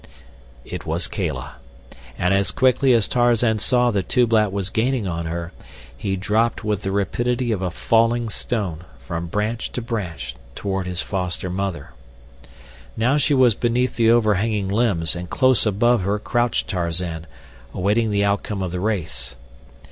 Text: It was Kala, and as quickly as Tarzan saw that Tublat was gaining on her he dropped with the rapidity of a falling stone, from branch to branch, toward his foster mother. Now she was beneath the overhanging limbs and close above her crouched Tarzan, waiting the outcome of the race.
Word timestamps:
It 0.65 0.83
was 0.83 1.07
Kala, 1.07 1.57
and 2.17 2.33
as 2.33 2.49
quickly 2.49 2.91
as 2.93 3.07
Tarzan 3.07 3.59
saw 3.59 3.91
that 3.91 4.09
Tublat 4.09 4.51
was 4.51 4.71
gaining 4.71 5.05
on 5.07 5.27
her 5.27 5.51
he 5.95 6.15
dropped 6.15 6.63
with 6.63 6.81
the 6.81 6.91
rapidity 6.91 7.51
of 7.51 7.61
a 7.61 7.69
falling 7.69 8.27
stone, 8.27 8.83
from 9.05 9.27
branch 9.27 9.71
to 9.73 9.81
branch, 9.83 10.33
toward 10.55 10.87
his 10.87 11.03
foster 11.03 11.51
mother. 11.51 11.91
Now 12.97 13.17
she 13.17 13.35
was 13.35 13.53
beneath 13.53 13.95
the 13.95 14.09
overhanging 14.09 14.69
limbs 14.69 15.15
and 15.15 15.29
close 15.29 15.67
above 15.67 16.01
her 16.01 16.17
crouched 16.17 16.67
Tarzan, 16.67 17.27
waiting 17.71 18.09
the 18.09 18.25
outcome 18.25 18.63
of 18.63 18.71
the 18.71 18.79
race. 18.79 19.35